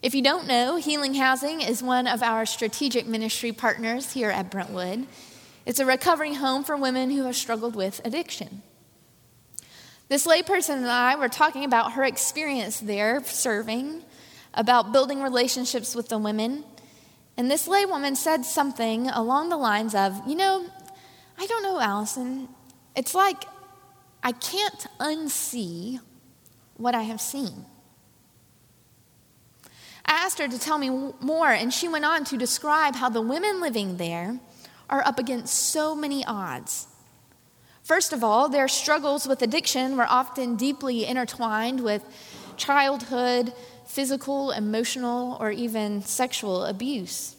If 0.00 0.14
you 0.14 0.22
don't 0.22 0.46
know, 0.46 0.76
Healing 0.76 1.14
Housing 1.14 1.60
is 1.60 1.82
one 1.82 2.06
of 2.06 2.22
our 2.22 2.46
strategic 2.46 3.04
ministry 3.04 3.50
partners 3.50 4.12
here 4.12 4.30
at 4.30 4.48
Brentwood. 4.48 5.08
It's 5.66 5.80
a 5.80 5.86
recovery 5.86 6.34
home 6.34 6.62
for 6.62 6.76
women 6.76 7.10
who 7.10 7.24
have 7.24 7.34
struggled 7.34 7.74
with 7.74 8.00
addiction. 8.04 8.62
This 10.08 10.24
layperson 10.24 10.76
and 10.76 10.86
I 10.86 11.16
were 11.16 11.28
talking 11.28 11.64
about 11.64 11.94
her 11.94 12.04
experience 12.04 12.78
there 12.78 13.24
serving, 13.24 14.04
about 14.54 14.92
building 14.92 15.20
relationships 15.20 15.96
with 15.96 16.08
the 16.08 16.18
women. 16.18 16.62
And 17.36 17.50
this 17.50 17.66
laywoman 17.66 18.16
said 18.16 18.44
something 18.44 19.08
along 19.08 19.48
the 19.48 19.56
lines 19.56 19.96
of, 19.96 20.22
You 20.28 20.36
know, 20.36 20.64
I 21.36 21.46
don't 21.46 21.64
know, 21.64 21.80
Allison. 21.80 22.48
It's 22.94 23.16
like 23.16 23.44
I 24.22 24.30
can't 24.30 24.86
unsee 25.00 25.98
what 26.76 26.94
I 26.94 27.02
have 27.02 27.20
seen. 27.20 27.64
Asked 30.08 30.38
her 30.38 30.48
to 30.48 30.58
tell 30.58 30.78
me 30.78 30.88
more, 31.20 31.50
and 31.50 31.72
she 31.72 31.86
went 31.86 32.06
on 32.06 32.24
to 32.24 32.38
describe 32.38 32.96
how 32.96 33.10
the 33.10 33.20
women 33.20 33.60
living 33.60 33.98
there 33.98 34.40
are 34.88 35.06
up 35.06 35.18
against 35.18 35.54
so 35.54 35.94
many 35.94 36.24
odds. 36.24 36.86
First 37.82 38.14
of 38.14 38.24
all, 38.24 38.48
their 38.48 38.68
struggles 38.68 39.28
with 39.28 39.42
addiction 39.42 39.96
were 39.96 40.06
often 40.08 40.56
deeply 40.56 41.04
intertwined 41.04 41.80
with 41.80 42.02
childhood, 42.56 43.52
physical, 43.86 44.50
emotional, 44.50 45.36
or 45.40 45.50
even 45.50 46.02
sexual 46.02 46.64
abuse. 46.64 47.36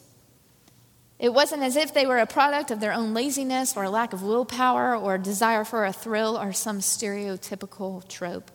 It 1.17 1.33
wasn't 1.33 1.63
as 1.63 1.75
if 1.75 1.93
they 1.93 2.05
were 2.05 2.19
a 2.19 2.25
product 2.25 2.71
of 2.71 2.79
their 2.79 2.93
own 2.93 3.13
laziness 3.13 3.75
or 3.75 3.89
lack 3.89 4.13
of 4.13 4.23
willpower 4.23 4.95
or 4.95 5.17
desire 5.17 5.63
for 5.63 5.85
a 5.85 5.93
thrill 5.93 6.37
or 6.37 6.53
some 6.53 6.79
stereotypical 6.79 8.07
trope. 8.07 8.51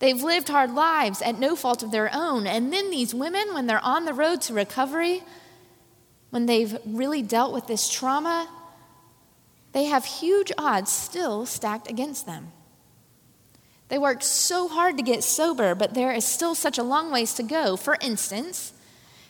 They've 0.00 0.20
lived 0.20 0.48
hard 0.48 0.74
lives 0.74 1.22
at 1.22 1.38
no 1.38 1.54
fault 1.54 1.82
of 1.82 1.90
their 1.90 2.10
own. 2.12 2.46
And 2.46 2.72
then 2.72 2.90
these 2.90 3.14
women, 3.14 3.54
when 3.54 3.66
they're 3.66 3.84
on 3.84 4.06
the 4.06 4.14
road 4.14 4.40
to 4.42 4.54
recovery, 4.54 5.22
when 6.30 6.46
they've 6.46 6.76
really 6.86 7.22
dealt 7.22 7.52
with 7.52 7.66
this 7.66 7.88
trauma, 7.88 8.48
they 9.72 9.84
have 9.84 10.04
huge 10.04 10.50
odds 10.56 10.90
still 10.90 11.44
stacked 11.44 11.88
against 11.88 12.26
them. 12.26 12.50
They 13.88 13.98
worked 13.98 14.22
so 14.22 14.68
hard 14.68 14.96
to 14.96 15.02
get 15.02 15.22
sober, 15.22 15.74
but 15.74 15.94
there 15.94 16.12
is 16.12 16.24
still 16.24 16.54
such 16.54 16.78
a 16.78 16.82
long 16.82 17.12
ways 17.12 17.34
to 17.34 17.42
go. 17.42 17.76
For 17.76 17.98
instance, 18.00 18.72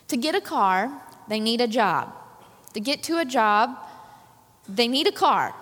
to 0.07 0.15
get 0.15 0.35
a 0.35 0.41
car, 0.41 1.01
they 1.27 1.39
need 1.39 1.59
a 1.59 1.67
job. 1.67 2.13
To 2.73 2.79
get 2.79 3.03
to 3.03 3.17
a 3.17 3.25
job, 3.25 3.75
they 4.69 4.87
need 4.87 5.07
a 5.07 5.11
car. 5.11 5.53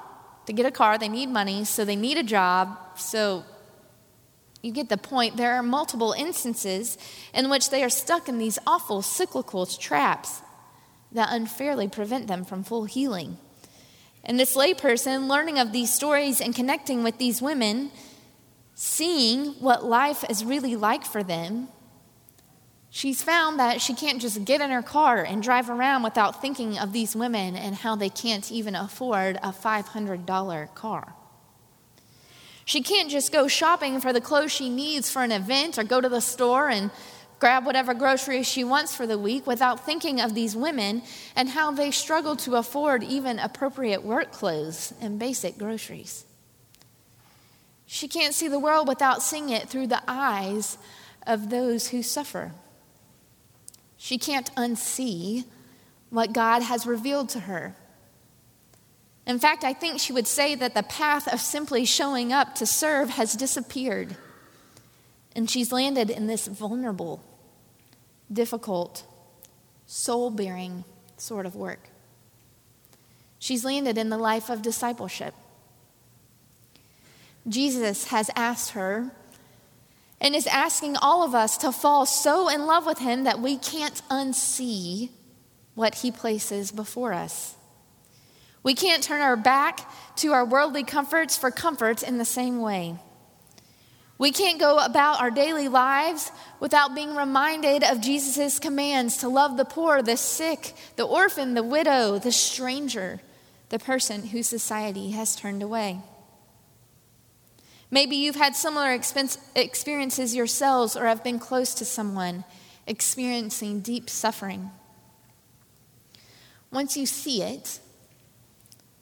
To 0.46 0.54
get 0.54 0.66
a 0.66 0.72
car, 0.72 0.98
they 0.98 1.08
need 1.08 1.30
money, 1.30 1.64
so 1.64 1.84
they 1.84 1.96
need 1.96 2.18
a 2.18 2.24
job. 2.24 2.78
So 2.96 3.44
you 4.62 4.72
get 4.72 4.90
the 4.90 4.98
point. 4.98 5.38
There 5.38 5.54
are 5.54 5.64
multiple 5.64 6.14
instances 6.14 6.98
in 7.34 7.50
which 7.50 7.70
they 7.70 7.84
are 7.84 7.90
stuck 7.90 8.28
in 8.28 8.38
these 8.38 8.60
awful 8.68 9.02
cyclical 9.02 9.66
traps 9.66 10.42
that 11.12 11.30
unfairly 11.32 11.88
prevent 11.88 12.28
them 12.28 12.44
from 12.44 12.64
full 12.64 12.86
healing. 12.86 13.38
And 14.24 14.40
this 14.40 14.56
layperson, 14.56 15.28
learning 15.28 15.60
of 15.60 15.72
these 15.72 15.94
stories 15.94 16.42
and 16.42 16.54
connecting 16.54 17.04
with 17.04 17.18
these 17.18 17.42
women, 17.42 17.92
seeing 18.76 19.54
what 19.60 19.86
life 19.86 20.26
is 20.30 20.44
really 20.44 20.76
like 20.76 21.06
for 21.06 21.24
them, 21.24 21.70
she's 22.90 23.24
found 23.24 23.60
that 23.60 23.82
she 23.82 23.94
can't 23.94 24.22
just 24.22 24.44
get 24.44 24.62
in 24.62 24.72
her 24.72 24.82
car 24.82 25.24
and 25.24 25.42
drive 25.42 25.70
around 25.70 26.04
without 26.04 26.42
thinking 26.42 26.78
of 26.78 26.92
these 26.92 27.16
women 27.16 27.56
and 27.56 27.76
how 27.76 27.96
they 27.96 28.10
can't 28.10 28.52
even 28.52 28.76
afford 28.76 29.38
a 29.38 29.54
$500 29.54 30.76
car. 30.76 31.16
She 32.70 32.84
can't 32.84 33.10
just 33.10 33.32
go 33.32 33.48
shopping 33.48 34.00
for 34.00 34.14
the 34.14 34.22
clothes 34.22 34.52
she 34.52 34.70
needs 34.70 35.10
for 35.10 35.24
an 35.24 35.32
event 35.32 35.80
or 35.80 35.84
go 35.84 36.00
to 36.00 36.08
the 36.08 36.22
store 36.22 36.70
and 36.70 36.92
grab 37.40 37.66
whatever 37.66 37.96
groceries 37.96 38.48
she 38.48 38.64
wants 38.64 38.96
for 38.96 39.08
the 39.08 39.18
week 39.18 39.48
without 39.48 39.84
thinking 39.88 40.22
of 40.22 40.36
these 40.36 40.56
women 40.56 41.02
and 41.36 41.50
how 41.50 41.72
they 41.72 41.90
struggle 41.90 42.36
to 42.36 42.58
afford 42.58 43.04
even 43.04 43.40
appropriate 43.40 44.04
work 44.04 44.32
clothes 44.32 44.94
and 45.02 45.18
basic 45.18 45.58
groceries. 45.58 46.26
She 47.88 48.08
can't 48.08 48.36
see 48.36 48.48
the 48.48 48.60
world 48.60 48.88
without 48.88 49.24
seeing 49.24 49.50
it 49.50 49.68
through 49.68 49.88
the 49.88 50.04
eyes 50.08 50.78
of 51.26 51.50
those 51.50 51.88
who 51.88 52.04
suffer. 52.04 52.52
She 53.98 54.20
can't 54.20 54.54
unsee 54.54 55.46
what 56.12 56.34
God 56.34 56.62
has 56.62 56.86
revealed 56.86 57.30
to 57.30 57.40
her 57.40 57.76
In 59.30 59.38
fact, 59.38 59.64
I 59.64 59.74
think 59.74 60.00
she 60.00 60.12
would 60.12 60.26
say 60.26 60.56
that 60.56 60.74
the 60.74 60.82
path 60.82 61.32
of 61.32 61.40
simply 61.40 61.86
showing 61.86 62.34
up 62.34 62.56
to 62.56 62.66
serve 62.66 63.12
has 63.12 63.34
disappeared. 63.34 64.18
And 65.36 65.48
she's 65.48 65.72
landed 65.72 66.10
in 66.10 66.26
this 66.26 66.48
vulnerable, 66.48 67.24
difficult, 68.34 69.04
soul 69.86 70.32
bearing 70.32 70.84
sort 71.18 71.46
of 71.46 71.56
work. 71.56 71.90
She's 73.38 73.64
landed 73.64 74.00
in 74.00 74.10
the 74.10 74.18
life 74.18 74.50
of 74.50 74.64
discipleship. 74.64 75.36
Jesus 77.48 78.06
has 78.06 78.32
asked 78.36 78.72
her 78.72 79.12
and 80.20 80.34
is 80.34 80.48
asking 80.48 80.98
all 80.98 81.24
of 81.24 81.36
us 81.36 81.56
to 81.58 81.72
fall 81.72 82.08
so 82.08 82.50
in 82.50 82.66
love 82.66 82.88
with 82.88 82.98
him 82.98 83.26
that 83.26 83.40
we 83.40 83.58
can't 83.58 84.02
unsee 84.10 85.12
what 85.76 85.94
he 85.94 86.12
places 86.12 86.72
before 86.72 87.14
us. 87.14 87.54
We 88.64 88.74
can't 88.74 89.04
turn 89.04 89.22
our 89.22 89.38
back 89.38 89.90
to 90.18 90.34
our 90.34 90.46
worldly 90.46 90.84
comforts 90.84 91.38
for 91.38 91.52
comforts 91.52 92.04
in 92.04 92.18
the 92.18 92.26
same 92.26 92.62
way. 92.62 92.96
We 94.18 94.32
can't 94.32 94.60
go 94.60 94.80
about 94.80 95.22
our 95.22 95.32
daily 95.32 95.70
lives 95.70 96.30
without 96.60 96.94
being 96.94 97.16
reminded 97.16 97.86
of 97.86 98.02
Jesus' 98.02 98.60
commands 98.60 99.18
to 99.18 99.30
love 99.30 99.56
the 99.56 99.64
poor, 99.64 100.02
the 100.02 100.18
sick, 100.18 100.74
the 100.98 101.06
orphan, 101.06 101.54
the 101.54 101.64
widow, 101.64 102.20
the 102.20 102.34
stranger, 102.34 103.22
the 103.70 103.80
person 103.80 104.28
whose 104.28 104.48
society 104.48 105.12
has 105.12 105.38
turned 105.38 105.64
away. 105.64 106.02
Maybe 107.90 108.18
you've 108.18 108.36
had 108.36 108.58
similar 108.58 108.92
experiences 109.56 110.36
yourselves 110.36 110.98
or 110.98 111.06
have 111.06 111.24
been 111.24 111.40
close 111.40 111.74
to 111.76 111.86
someone 111.86 112.44
experiencing 112.86 113.80
deep 113.80 114.10
suffering. 114.10 114.70
Once 116.72 116.98
you 116.98 117.06
see 117.06 117.42
it, 117.42 117.80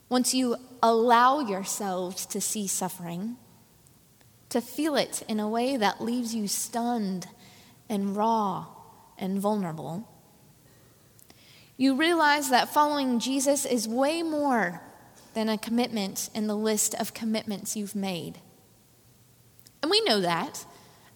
once 0.10 0.34
you 0.34 0.56
allow 0.82 1.40
yourselves 1.40 2.26
to 2.26 2.40
see 2.40 2.68
suffering, 2.68 3.36
to 4.50 4.62
feel 4.62 4.96
it 4.96 5.24
in 5.28 5.40
a 5.40 5.50
way 5.50 5.76
that 5.78 6.02
leaves 6.02 6.34
you 6.34 6.48
stunned 6.48 7.28
and 7.90 8.16
raw 8.16 8.66
and 9.18 9.40
vulnerable, 9.40 10.08
you 11.76 11.96
realize 11.96 12.50
that 12.50 12.74
following 12.74 13.20
Jesus 13.20 13.66
is 13.66 13.88
way 13.88 14.24
more 14.24 14.82
than 15.34 15.50
a 15.50 15.58
commitment 15.58 16.30
in 16.34 16.48
the 16.48 16.56
list 16.56 16.96
of 16.96 17.14
commitments 17.14 17.76
you've 17.76 17.96
made. 17.96 18.40
And 19.84 19.92
we 19.92 20.02
know 20.02 20.22
that. 20.22 20.66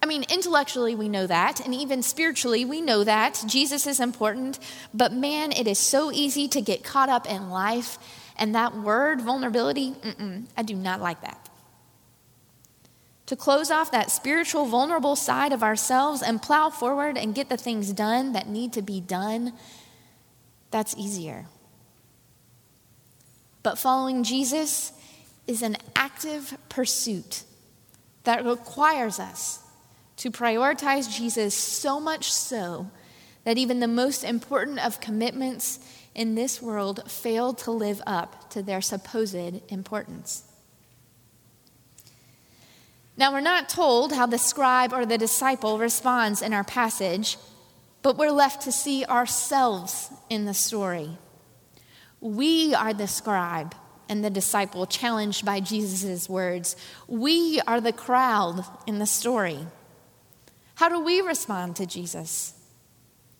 I 0.04 0.06
mean, 0.06 0.24
intellectually, 0.30 0.96
we 0.96 1.10
know 1.10 1.28
that, 1.28 1.60
and 1.60 1.74
even 1.76 2.02
spiritually, 2.02 2.66
we 2.66 2.82
know 2.82 3.04
that. 3.04 3.44
Jesus 3.48 3.86
is 3.86 4.00
important, 4.00 4.60
but 4.94 5.14
man, 5.14 5.52
it 5.52 5.68
is 5.68 5.78
so 5.78 6.12
easy 6.12 6.48
to 6.50 6.62
get 6.62 6.84
caught 6.84 7.10
up 7.10 7.30
in 7.30 7.50
life. 7.50 7.98
And 8.42 8.56
that 8.56 8.76
word, 8.76 9.22
vulnerability, 9.22 9.94
I 10.58 10.64
do 10.64 10.74
not 10.74 11.00
like 11.00 11.22
that. 11.22 11.48
To 13.28 13.36
close 13.36 13.70
off 13.70 13.92
that 13.92 14.10
spiritual, 14.10 14.66
vulnerable 14.66 15.16
side 15.16 15.54
of 15.54 15.62
ourselves 15.62 16.24
and 16.24 16.42
plow 16.42 16.72
forward 16.72 17.20
and 17.20 17.36
get 17.36 17.50
the 17.50 17.56
things 17.56 17.94
done 17.94 18.34
that 18.34 18.50
need 18.50 18.74
to 18.74 18.82
be 18.82 19.00
done, 19.00 19.54
that's 20.72 20.98
easier. 20.98 21.46
But 23.62 23.78
following 23.78 24.24
Jesus 24.24 24.92
is 25.46 25.62
an 25.62 25.78
active 25.96 26.58
pursuit 26.68 27.44
that 28.24 28.44
requires 28.44 29.20
us 29.20 29.60
to 30.18 30.32
prioritize 30.32 31.16
Jesus 31.16 31.54
so 31.54 32.00
much 32.00 32.32
so 32.32 32.90
that 33.44 33.60
even 33.60 33.80
the 33.80 33.88
most 33.88 34.24
important 34.24 34.84
of 34.84 35.00
commitments 35.00 35.80
in 36.14 36.36
this 36.36 36.62
world 36.62 37.10
fail 37.10 37.54
to 37.54 37.72
live 37.72 38.02
up 38.06 38.50
to 38.52 38.62
their 38.62 38.82
supposed 38.82 39.62
importance. 39.70 40.44
Now, 43.18 43.32
we're 43.34 43.42
not 43.42 43.70
told 43.70 44.14
how 44.14 44.26
the 44.26 44.38
scribe 44.38 44.94
or 44.94 45.06
the 45.06 45.18
disciple 45.18 45.78
responds 45.78 46.42
in 46.42 46.54
our 46.54 46.64
passage, 46.64 47.38
but 48.02 48.18
we're 48.18 48.32
left 48.32 48.64
to 48.64 48.72
see 48.72 49.06
ourselves 49.06 50.10
in 50.30 50.46
the 50.46 50.54
story. 50.54 51.18
We 52.20 52.74
are 52.74 52.94
the 52.94 53.08
scribe 53.08 53.76
and 54.10 54.24
the 54.24 54.30
disciple 54.30 54.86
challenged 54.86 55.46
by 55.46 55.60
Jesus' 55.60 56.28
words. 56.28 56.76
We 57.08 57.62
are 57.68 57.80
the 57.80 57.94
crowd 57.94 58.66
in 58.88 59.00
the 59.00 59.06
story. 59.06 59.60
How 60.76 60.90
do 60.90 61.00
we 61.00 61.22
respond 61.22 61.76
to 61.78 61.86
Jesus? 61.86 62.54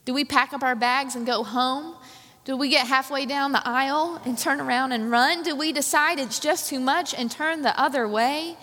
Do 0.06 0.14
we 0.14 0.26
pack 0.26 0.54
up 0.54 0.64
our 0.64 0.76
bags 0.76 1.16
and 1.16 1.26
go 1.26 1.44
home? 1.44 1.96
Do 2.44 2.58
we 2.58 2.70
get 2.70 2.88
halfway 2.88 3.26
down 3.28 3.52
the 3.52 3.68
aisle 3.68 4.20
and 4.26 4.38
turn 4.38 4.60
around 4.60 4.94
and 4.94 5.12
run? 5.12 5.44
Do 5.44 5.56
we 5.56 5.72
decide 5.72 6.20
it's 6.20 6.40
just 6.40 6.70
too 6.70 6.80
much 6.80 7.14
and 7.14 7.30
turn 7.30 7.62
the 7.62 7.80
other 7.80 8.08
way? 8.08 8.58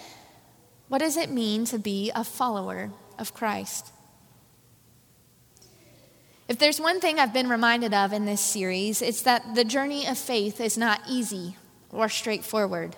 What 0.88 0.98
does 0.98 1.16
it 1.16 1.30
mean 1.30 1.64
to 1.66 1.78
be 1.78 2.10
a 2.14 2.24
follower 2.24 2.90
of 3.18 3.34
Christ? 3.34 3.92
If 6.48 6.58
there's 6.58 6.80
one 6.80 6.98
thing 6.98 7.18
I've 7.18 7.34
been 7.34 7.48
reminded 7.48 7.94
of 7.94 8.12
in 8.12 8.24
this 8.24 8.40
series, 8.40 9.02
it's 9.02 9.22
that 9.22 9.54
the 9.54 9.64
journey 9.64 10.06
of 10.06 10.18
faith 10.18 10.60
is 10.60 10.78
not 10.78 11.02
easy 11.06 11.56
or 11.92 12.08
straightforward. 12.08 12.96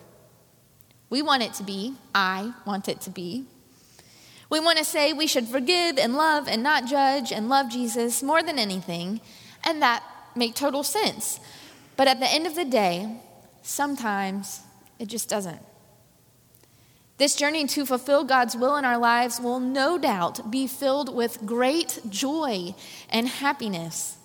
We 1.11 1.21
want 1.21 1.43
it 1.43 1.55
to 1.55 1.65
be. 1.65 1.97
I 2.15 2.55
want 2.65 2.89
it 2.89 3.01
to 3.03 3.11
be. 3.11 3.45
We 4.49 4.61
want 4.61 4.79
to 4.79 4.85
say 4.85 5.13
we 5.13 5.27
should 5.27 5.47
forgive 5.47 5.99
and 5.99 6.15
love 6.15 6.49
and 6.49 6.63
not 6.63 6.87
judge 6.87 7.33
and 7.33 7.49
love 7.49 7.71
Jesus 7.71 8.23
more 8.23 8.43
than 8.43 8.59
anything, 8.59 9.21
and 9.65 9.83
that 9.83 10.05
make 10.35 10.55
total 10.55 10.83
sense. 10.83 11.41
But 11.97 12.09
at 12.09 12.21
the 12.21 12.27
end 12.27 12.47
of 12.47 12.55
the 12.55 12.65
day, 12.65 13.17
sometimes 13.63 14.61
it 14.99 15.09
just 15.09 15.29
doesn't. 15.29 15.61
This 17.19 17.37
journey 17.37 17.67
to 17.67 17.85
fulfill 17.85 18.25
God's 18.25 18.57
will 18.57 18.77
in 18.77 18.85
our 18.87 18.97
lives 18.97 19.39
will 19.39 19.61
no 19.61 19.99
doubt 19.99 20.51
be 20.51 20.67
filled 20.67 21.15
with 21.15 21.45
great 21.45 22.01
joy 22.09 22.75
and 23.11 23.29
happiness. 23.29 24.17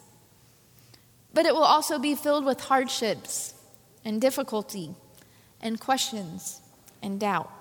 But 1.34 1.46
it 1.46 1.54
will 1.54 1.64
also 1.64 2.00
be 2.00 2.16
filled 2.16 2.46
with 2.46 2.62
hardships 2.62 3.54
and 4.06 4.22
difficulty 4.22 4.96
and 5.60 5.78
questions 5.78 6.62
and 7.04 7.20
doubt. 7.20 7.52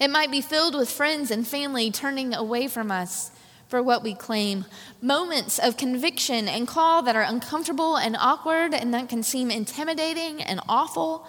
It 0.00 0.08
might 0.08 0.30
be 0.30 0.40
filled 0.40 0.74
with 0.74 0.90
friends 0.90 1.30
and 1.30 1.46
family 1.46 1.90
turning 1.90 2.32
away 2.32 2.68
from 2.68 2.90
us 2.90 3.30
for 3.70 3.80
what 3.80 4.02
we 4.02 4.14
claim, 4.14 4.64
moments 5.00 5.60
of 5.60 5.76
conviction 5.76 6.48
and 6.48 6.66
call 6.66 7.02
that 7.02 7.14
are 7.14 7.22
uncomfortable 7.22 7.96
and 7.96 8.16
awkward 8.18 8.74
and 8.74 8.92
that 8.92 9.08
can 9.08 9.22
seem 9.22 9.50
intimidating 9.50 10.42
and 10.42 10.60
awful 10.68 11.26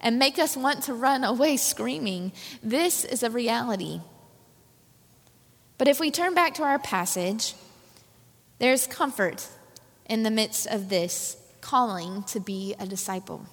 and 0.00 0.18
make 0.18 0.38
us 0.38 0.56
want 0.56 0.82
to 0.82 0.92
run 0.92 1.22
away 1.32 1.56
screaming. 1.56 2.32
This 2.62 3.04
is 3.04 3.22
a 3.22 3.30
reality. 3.30 4.00
But 5.78 5.88
if 5.88 6.00
we 6.00 6.10
turn 6.10 6.34
back 6.34 6.54
to 6.54 6.64
our 6.64 6.80
passage, 6.80 7.54
there's 8.58 8.86
comfort 8.88 9.48
in 10.06 10.24
the 10.24 10.30
midst 10.30 10.66
of 10.66 10.88
this 10.88 11.36
calling 11.60 12.24
to 12.24 12.40
be 12.40 12.74
a 12.78 12.86
disciple. 12.86 13.46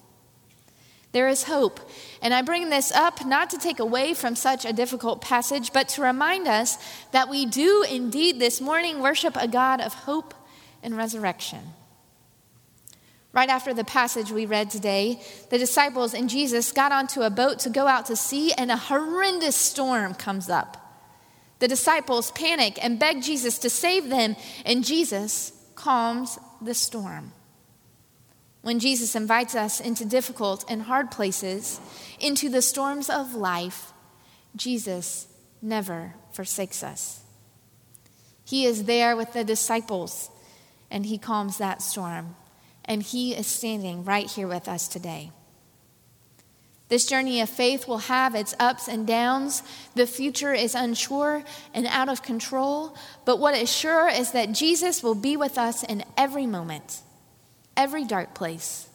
There 1.12 1.28
is 1.28 1.44
hope. 1.44 1.78
And 2.22 2.32
I 2.32 2.42
bring 2.42 2.70
this 2.70 2.90
up 2.90 3.24
not 3.24 3.50
to 3.50 3.58
take 3.58 3.78
away 3.78 4.14
from 4.14 4.34
such 4.34 4.64
a 4.64 4.72
difficult 4.72 5.20
passage, 5.20 5.72
but 5.72 5.88
to 5.90 6.02
remind 6.02 6.48
us 6.48 6.78
that 7.12 7.28
we 7.28 7.44
do 7.46 7.84
indeed 7.88 8.38
this 8.38 8.60
morning 8.60 9.00
worship 9.00 9.36
a 9.36 9.46
God 9.46 9.80
of 9.80 9.92
hope 9.92 10.34
and 10.82 10.96
resurrection. 10.96 11.60
Right 13.32 13.48
after 13.48 13.72
the 13.72 13.84
passage 13.84 14.30
we 14.30 14.44
read 14.44 14.70
today, 14.70 15.22
the 15.50 15.58
disciples 15.58 16.12
and 16.12 16.28
Jesus 16.28 16.72
got 16.72 16.92
onto 16.92 17.22
a 17.22 17.30
boat 17.30 17.60
to 17.60 17.70
go 17.70 17.86
out 17.86 18.06
to 18.06 18.16
sea, 18.16 18.52
and 18.52 18.70
a 18.70 18.76
horrendous 18.76 19.56
storm 19.56 20.14
comes 20.14 20.50
up. 20.50 20.76
The 21.58 21.68
disciples 21.68 22.30
panic 22.32 22.82
and 22.84 22.98
beg 22.98 23.22
Jesus 23.22 23.58
to 23.60 23.70
save 23.70 24.10
them, 24.10 24.36
and 24.66 24.84
Jesus 24.84 25.52
calms 25.76 26.38
the 26.60 26.74
storm. 26.74 27.32
When 28.62 28.78
Jesus 28.78 29.16
invites 29.16 29.56
us 29.56 29.80
into 29.80 30.04
difficult 30.04 30.64
and 30.68 30.82
hard 30.82 31.10
places, 31.10 31.80
into 32.20 32.48
the 32.48 32.62
storms 32.62 33.10
of 33.10 33.34
life, 33.34 33.92
Jesus 34.54 35.26
never 35.60 36.14
forsakes 36.32 36.84
us. 36.84 37.22
He 38.44 38.64
is 38.64 38.84
there 38.84 39.16
with 39.16 39.32
the 39.32 39.44
disciples, 39.44 40.30
and 40.90 41.06
he 41.06 41.18
calms 41.18 41.58
that 41.58 41.82
storm. 41.82 42.36
And 42.84 43.02
he 43.02 43.34
is 43.34 43.46
standing 43.46 44.04
right 44.04 44.30
here 44.30 44.48
with 44.48 44.68
us 44.68 44.88
today. 44.88 45.32
This 46.88 47.06
journey 47.06 47.40
of 47.40 47.48
faith 47.48 47.88
will 47.88 47.98
have 47.98 48.34
its 48.34 48.54
ups 48.60 48.86
and 48.86 49.06
downs. 49.06 49.62
The 49.94 50.06
future 50.06 50.52
is 50.52 50.74
unsure 50.74 51.42
and 51.72 51.86
out 51.86 52.08
of 52.08 52.22
control, 52.22 52.94
but 53.24 53.38
what 53.38 53.56
is 53.56 53.72
sure 53.72 54.08
is 54.08 54.32
that 54.32 54.52
Jesus 54.52 55.02
will 55.02 55.14
be 55.14 55.36
with 55.36 55.58
us 55.58 55.82
in 55.82 56.04
every 56.16 56.46
moment 56.46 57.00
every 57.76 58.04
dark 58.04 58.34
place, 58.34 58.88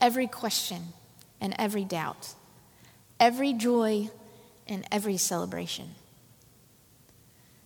every 0.00 0.26
question, 0.26 0.92
and 1.40 1.54
every 1.58 1.84
doubt, 1.84 2.34
every 3.20 3.52
joy, 3.52 4.10
and 4.66 4.84
every 4.90 5.16
celebration. 5.16 5.94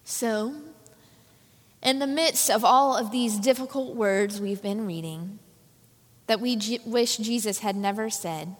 So, 0.04 0.54
in 1.82 1.98
the 1.98 2.06
midst 2.06 2.50
of 2.50 2.64
all 2.64 2.96
of 2.96 3.10
these 3.10 3.38
difficult 3.38 3.94
words 3.94 4.40
we've 4.40 4.62
been 4.62 4.86
reading, 4.86 5.38
that 6.26 6.40
we 6.40 6.80
wish 6.84 7.16
Jesus 7.16 7.60
had 7.60 7.76
never 7.76 8.10
said. 8.10 8.54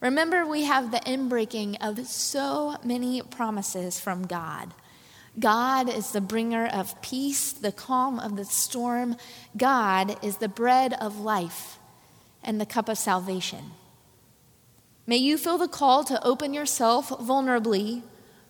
Remember, 0.00 0.46
we 0.46 0.64
have 0.64 0.90
the 0.90 0.98
inbreaking 0.98 1.76
of 1.80 2.06
so 2.06 2.76
many 2.84 3.22
promises 3.22 3.98
from 3.98 4.26
God. 4.26 4.74
God 5.38 5.88
is 5.88 6.12
the 6.12 6.20
bringer 6.20 6.66
of 6.66 7.00
peace, 7.02 7.52
the 7.52 7.72
calm 7.72 8.20
of 8.20 8.36
the 8.36 8.44
storm. 8.44 9.16
God 9.56 10.16
is 10.24 10.36
the 10.36 10.48
bread 10.48 10.94
of 10.94 11.20
life 11.20 11.78
and 12.42 12.60
the 12.60 12.66
cup 12.66 12.88
of 12.88 12.98
salvation. 12.98 13.72
May 15.06 15.16
you 15.16 15.36
feel 15.36 15.58
the 15.58 15.68
call 15.68 16.04
to 16.04 16.24
open 16.24 16.54
yourself 16.54 17.10
vulnerably, 17.10 18.02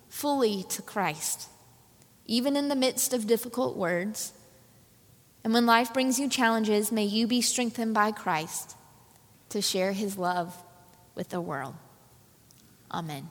fully 0.09 0.65
to 0.71 0.83
Christ, 0.83 1.49
even 2.27 2.57
in 2.57 2.69
the 2.69 2.77
midst 2.77 3.13
of 3.13 3.27
difficult 3.27 3.77
words. 3.77 4.33
And 5.43 5.53
when 5.53 5.67
life 5.67 5.93
brings 5.93 6.19
you 6.19 6.29
challenges, 6.29 6.93
may 6.93 7.05
you 7.05 7.27
be 7.27 7.41
strengthened 7.41 7.95
by 7.95 8.13
Christ 8.13 8.77
to 9.51 9.61
share 9.61 9.93
his 9.93 10.17
love 10.17 10.55
with 11.15 11.31
the 11.31 11.41
world. 11.41 11.75
Amen. 12.91 13.29